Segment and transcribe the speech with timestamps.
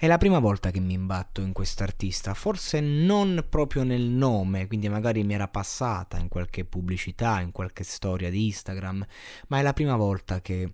[0.00, 4.88] È la prima volta che mi imbatto in quest'artista, forse non proprio nel nome, quindi
[4.88, 9.04] magari mi era passata in qualche pubblicità, in qualche storia di Instagram,
[9.48, 10.72] ma è la prima volta che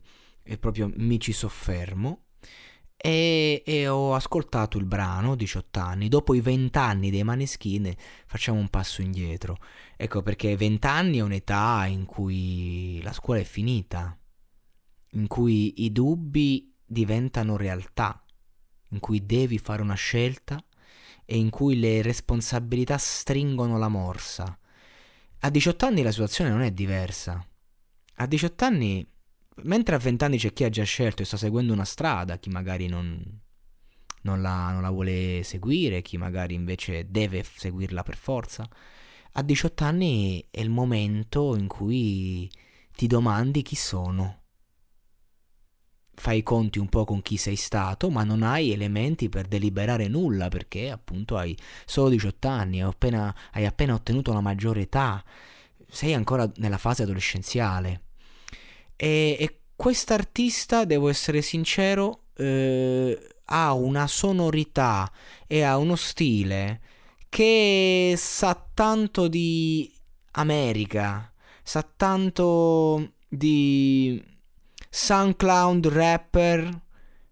[0.61, 2.27] proprio mi ci soffermo.
[2.97, 8.61] E, e, ho ascoltato il brano 18 anni, dopo i 20 anni dei Maneschine facciamo
[8.61, 9.57] un passo indietro.
[9.97, 14.17] Ecco perché 20 anni è un'età in cui la scuola è finita,
[15.15, 18.21] in cui i dubbi diventano realtà
[18.89, 20.63] in cui devi fare una scelta
[21.25, 24.59] e in cui le responsabilità stringono la morsa.
[25.41, 27.45] A 18 anni la situazione non è diversa.
[28.19, 29.07] A 18 anni,
[29.65, 32.49] mentre a 20 anni c'è chi ha già scelto e sta seguendo una strada, chi
[32.49, 33.23] magari non,
[34.23, 38.69] non, la, non la vuole seguire, chi magari invece deve seguirla per forza,
[39.33, 42.51] a 18 anni è il momento in cui
[42.93, 44.45] ti domandi chi sono
[46.17, 50.09] fai i conti un po' con chi sei stato, ma non hai elementi per deliberare
[50.09, 55.23] nulla perché appunto hai solo 18 anni, hai appena, hai appena ottenuto la maggiore età,
[55.89, 58.03] sei ancora nella fase adolescenziale.
[58.97, 65.11] E, e quest'artista, devo essere sincero, eh, ha una sonorità
[65.47, 66.81] e ha uno stile
[67.29, 69.93] che sa tanto di
[70.33, 71.31] America,
[71.63, 74.23] sa tanto di
[74.99, 76.83] SoundCloud rapper,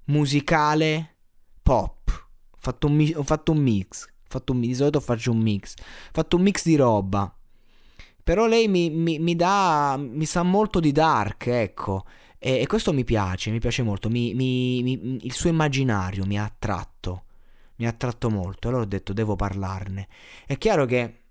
[0.05, 1.15] musicale,
[1.63, 2.29] pop.
[2.51, 4.07] Ho fatto un, ho fatto un mix.
[4.29, 5.75] Fatto un, di solito faccio un mix.
[5.79, 7.35] Ho fatto un mix di roba.
[8.23, 9.97] Però lei mi, mi, mi dà.
[9.99, 12.05] Mi sa molto di dark, ecco.
[12.39, 14.11] E, e questo mi piace, mi piace molto.
[14.11, 17.25] Mi, il suo immaginario mi ha attratto.
[17.77, 18.69] Mi ha attratto molto.
[18.69, 20.07] Allora ho detto, devo parlarne.
[20.45, 21.23] È chiaro che.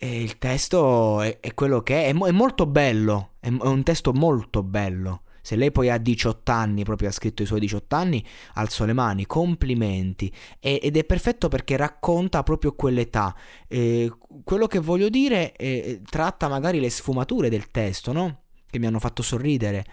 [0.00, 4.12] E il testo è, è, quello che è, è, è molto bello, è, un testo
[4.12, 5.22] molto bello.
[5.42, 8.92] Se lei poi ha 18 anni, proprio ha scritto i suoi 18 anni, alzo le
[8.92, 10.32] mani, complimenti.
[10.60, 13.34] ed è perfetto perché racconta proprio quell'età.
[13.66, 14.12] E
[14.44, 18.42] quello che voglio dire è, tratta magari le sfumature del testo, no?
[18.70, 19.84] Che mi hanno fatto sorridere.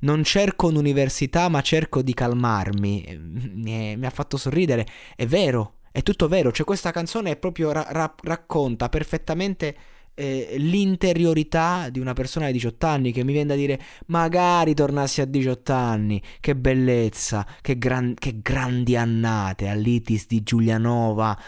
[0.00, 3.18] Non cerco un'università, ma cerco di calmarmi.
[3.54, 4.86] Mi, mi ha fatto sorridere.
[5.16, 9.76] È vero, è tutto vero, cioè questa canzone proprio ra- ra- racconta perfettamente
[10.14, 15.20] eh, l'interiorità di una persona di 18 anni che mi viene da dire magari tornassi
[15.20, 21.38] a 18 anni, che bellezza, che, gran- che grandi annate all'Itis di Giulianova,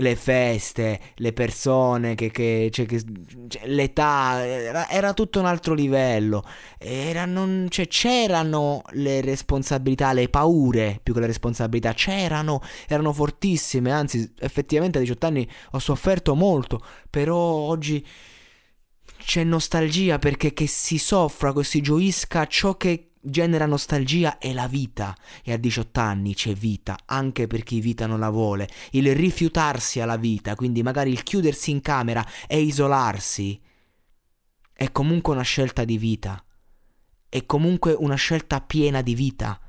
[0.00, 3.02] le feste, le persone, che, che, cioè, che
[3.48, 6.44] cioè, l'età, era, era, tutto un altro livello.
[6.78, 13.92] Erano, cioè, c'erano le responsabilità, le paure più che le responsabilità, c'erano, erano fortissime.
[13.92, 18.04] Anzi, effettivamente a 18 anni ho sofferto molto, però oggi
[19.18, 24.66] c'è nostalgia perché che si soffra, che si gioisca ciò che genera nostalgia è la
[24.66, 28.68] vita e a 18 anni c'è vita anche per chi vita non la vuole.
[28.90, 33.60] Il rifiutarsi alla vita, quindi magari il chiudersi in camera e isolarsi,
[34.72, 36.42] è comunque una scelta di vita.
[37.28, 39.60] È comunque una scelta piena di vita.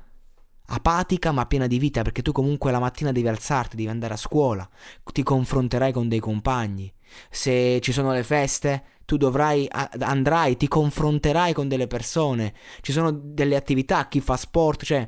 [0.64, 4.16] Apatica ma piena di vita perché tu comunque la mattina devi alzarti, devi andare a
[4.16, 4.68] scuola,
[5.12, 6.90] ti confronterai con dei compagni.
[7.30, 9.68] Se ci sono le feste, tu dovrai,
[9.98, 15.06] andrai, ti confronterai con delle persone, ci sono delle attività, chi fa sport, cioè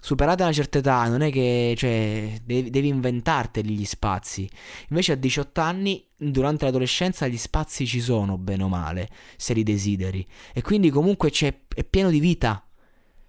[0.00, 4.48] superata una certa età non è che cioè, devi, devi inventarteli gli spazi.
[4.88, 9.62] Invece a 18 anni, durante l'adolescenza, gli spazi ci sono, bene o male, se li
[9.62, 10.26] desideri.
[10.54, 12.66] E quindi comunque è pieno di vita.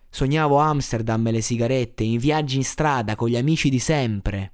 [0.09, 4.53] Sognavo Amsterdam e le sigarette, i viaggi in strada con gli amici di sempre.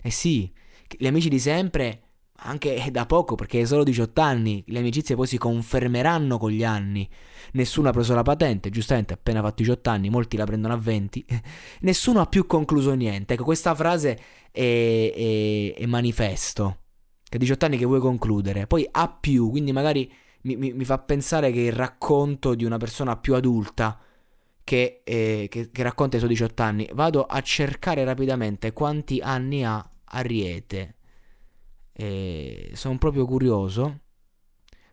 [0.00, 0.52] Eh sì,
[0.96, 2.02] gli amici di sempre
[2.42, 6.64] anche da poco perché hai solo 18 anni, le amicizie poi si confermeranno con gli
[6.64, 7.08] anni.
[7.52, 11.24] Nessuno ha preso la patente, giustamente appena fatto 18 anni, molti la prendono a 20.
[11.80, 13.34] Nessuno ha più concluso niente.
[13.34, 14.18] Ecco, questa frase
[14.50, 16.78] è, è, è manifesto.
[17.28, 20.10] Che a 18 anni che vuoi concludere, poi ha più, quindi magari
[20.42, 23.98] mi, mi, mi fa pensare che il racconto di una persona più adulta
[24.64, 29.64] che, eh, che, che racconta i suoi 18 anni, vado a cercare rapidamente quanti anni
[29.64, 30.96] ha Ariete
[31.92, 34.00] e sono proprio curioso.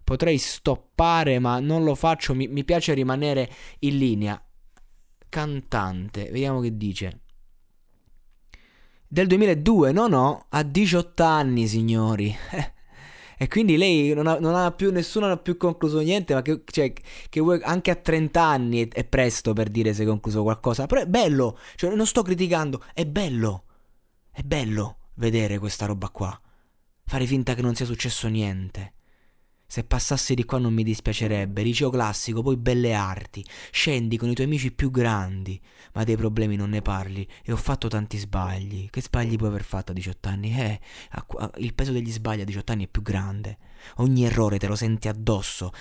[0.04, 2.34] Potrei stoppare, ma non lo faccio.
[2.34, 3.50] Mi, mi piace rimanere
[3.80, 4.44] in linea.
[5.30, 7.20] Cantante, vediamo che dice.
[9.08, 12.36] Del 2002, no no, a 18 anni signori.
[13.42, 16.64] E quindi lei non ha, non ha più, nessuno ha più concluso niente, ma che,
[16.66, 20.44] cioè, che vuoi, anche a 30 anni è, è, presto per dire se hai concluso
[20.44, 20.88] qualcosa.
[20.88, 23.64] Però è bello, cioè non sto criticando, è bello,
[24.30, 26.38] è bello vedere questa roba qua.
[27.10, 28.94] Fare finta che non sia successo niente.
[29.66, 31.64] Se passassi di qua non mi dispiacerebbe.
[31.64, 33.44] Liceo classico, poi belle arti.
[33.72, 35.60] Scendi con i tuoi amici più grandi.
[35.94, 37.28] Ma dei problemi non ne parli.
[37.44, 38.92] E ho fatto tanti sbagli.
[38.92, 40.56] Che sbagli puoi aver fatto a 18 anni?
[40.56, 40.80] Eh,
[41.58, 43.58] il peso degli sbagli a 18 anni è più grande.
[43.96, 45.72] Ogni errore te lo senti addosso.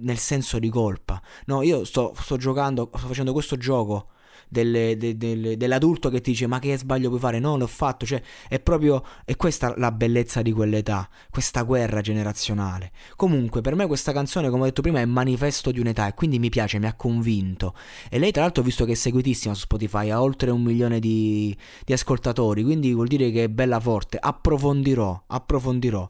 [0.00, 1.20] Nel senso di colpa.
[1.44, 4.08] No, io sto, sto giocando, sto facendo questo gioco
[4.48, 7.38] delle, de, de, dell'adulto che ti dice ma che sbaglio puoi fare?
[7.38, 12.92] No, l'ho fatto, cioè è proprio, è questa la bellezza di quell'età, questa guerra generazionale.
[13.16, 16.38] Comunque per me questa canzone, come ho detto prima, è manifesto di un'età e quindi
[16.38, 17.74] mi piace, mi ha convinto.
[18.10, 21.56] E lei tra l'altro, visto che è seguitissima su Spotify, ha oltre un milione di,
[21.84, 24.18] di ascoltatori, quindi vuol dire che è bella forte.
[24.20, 26.06] Approfondirò, approfondirò.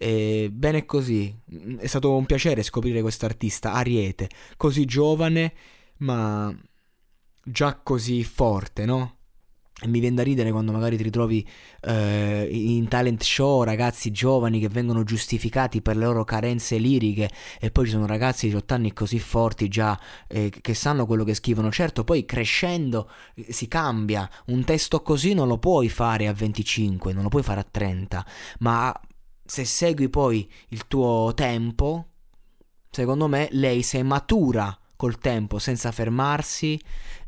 [0.00, 1.34] E bene così,
[1.78, 5.52] è stato un piacere scoprire quest'artista, Ariete, così giovane,
[5.98, 6.54] ma
[7.50, 9.18] già così forte, no?
[9.80, 11.46] E mi viene da ridere quando magari ti ritrovi
[11.82, 17.30] eh, in talent show ragazzi giovani che vengono giustificati per le loro carenze liriche
[17.60, 19.96] e poi ci sono ragazzi di 18 anni così forti già
[20.26, 21.70] eh, che sanno quello che scrivono.
[21.70, 24.28] Certo, poi crescendo eh, si cambia.
[24.46, 28.26] Un testo così non lo puoi fare a 25, non lo puoi fare a 30,
[28.58, 29.00] ma
[29.44, 32.06] se segui poi il tuo tempo,
[32.90, 36.78] secondo me lei sei matura col tempo, senza fermarsi,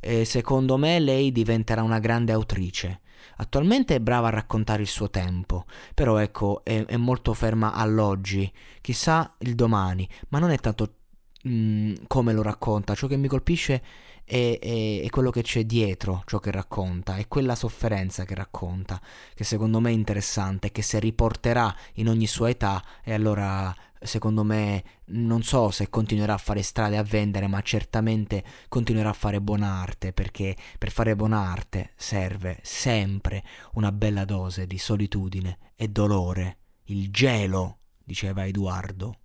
[0.01, 3.03] eh, secondo me lei diventerà una grande autrice.
[3.37, 8.51] Attualmente è brava a raccontare il suo tempo, però ecco, è, è molto ferma all'oggi,
[8.81, 10.95] chissà il domani, ma non è tanto
[11.49, 13.83] mm, come lo racconta, ciò che mi colpisce
[14.25, 19.01] è, è, è, quello che c'è dietro ciò che racconta, è quella sofferenza che racconta,
[19.35, 24.45] che secondo me è interessante, che se riporterà in ogni sua età, e allora secondo
[24.45, 29.41] me non so se continuerà a fare strade a vendere, ma certamente continuerà a fare
[29.41, 33.43] buona arte, perché per fare buona arte serve sempre
[33.73, 36.59] una bella dose di solitudine e dolore.
[36.85, 39.20] Il gelo, diceva Edoardo.